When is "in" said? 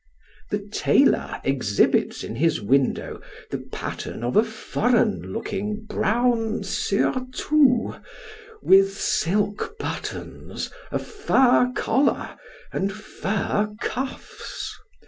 2.23-2.35